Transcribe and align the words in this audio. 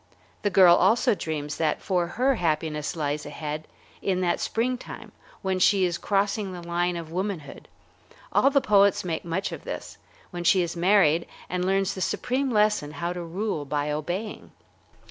The 0.41 0.49
girl 0.49 0.75
also 0.75 1.13
dreams 1.13 1.57
that 1.57 1.79
for 1.79 2.07
her 2.17 2.33
happiness 2.33 2.95
lies 2.95 3.23
ahead, 3.23 3.67
in 4.01 4.21
that 4.21 4.39
springtime 4.39 5.11
when 5.43 5.59
she 5.59 5.85
is 5.85 5.99
crossing 5.99 6.51
the 6.53 6.67
line 6.67 6.95
of 6.95 7.11
womanhood, 7.11 7.67
all 8.33 8.49
the 8.49 8.61
poets 8.61 9.05
make 9.05 9.23
much 9.23 9.51
of 9.51 9.63
this, 9.63 9.99
when 10.31 10.43
she 10.43 10.63
is 10.63 10.75
married 10.75 11.27
and 11.49 11.63
learns 11.63 11.93
the 11.93 12.01
supreme 12.01 12.49
lesson 12.49 12.93
how 12.93 13.13
to 13.13 13.21
rule 13.21 13.63
by 13.63 13.91
obeying. 13.91 14.49